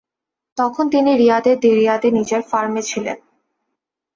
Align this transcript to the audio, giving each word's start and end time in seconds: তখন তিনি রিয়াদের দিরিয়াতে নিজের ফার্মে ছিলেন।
তখন 0.57 0.85
তিনি 0.89 1.11
রিয়াদের 1.15 1.57
দিরিয়াতে 1.59 2.07
নিজের 2.11 2.41
ফার্মে 2.41 2.81
ছিলেন। 2.81 3.17